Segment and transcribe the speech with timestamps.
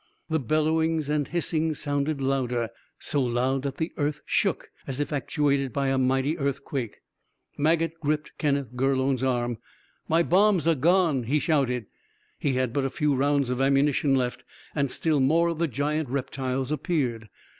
[0.31, 5.71] The bellowings and hissings sounded louder, so loud that the earth shook as if actuated
[5.71, 7.01] by a mighty earthquake.
[7.55, 9.59] Maget gripped Kenneth Gurlone's arm.
[10.07, 11.85] "My bombs are gone," he shouted.
[12.39, 14.43] He had but a few rounds of ammunition left,
[14.73, 17.29] and still more of the giant reptiles appeared.